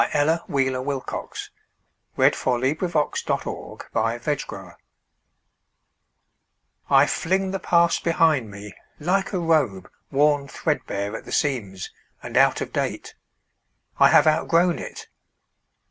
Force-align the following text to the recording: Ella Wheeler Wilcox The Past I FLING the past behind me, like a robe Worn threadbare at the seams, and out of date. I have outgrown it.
Ella 0.13 0.43
Wheeler 0.47 0.81
Wilcox 0.81 1.51
The 2.17 2.31
Past 2.31 3.31
I 6.89 7.05
FLING 7.05 7.51
the 7.51 7.59
past 7.59 8.03
behind 8.03 8.49
me, 8.49 8.73
like 8.99 9.31
a 9.31 9.37
robe 9.37 9.91
Worn 10.09 10.47
threadbare 10.47 11.15
at 11.15 11.25
the 11.25 11.31
seams, 11.31 11.91
and 12.23 12.35
out 12.35 12.61
of 12.61 12.73
date. 12.73 13.13
I 13.99 14.07
have 14.09 14.25
outgrown 14.25 14.79
it. 14.79 15.07